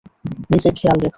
[0.51, 1.09] নিজের খেয়াল রেখো!